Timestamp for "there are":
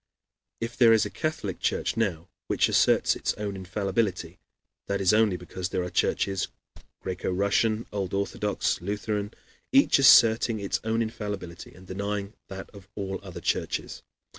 5.69-5.91